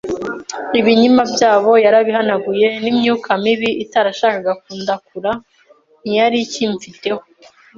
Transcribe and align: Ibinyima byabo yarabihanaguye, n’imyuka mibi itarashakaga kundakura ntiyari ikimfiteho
Ibinyima 0.79 1.21
byabo 1.33 1.71
yarabihanaguye, 1.85 2.67
n’imyuka 2.81 3.29
mibi 3.43 3.69
itarashakaga 3.83 4.51
kundakura 4.63 5.31
ntiyari 6.01 6.37
ikimfiteho 6.45 7.21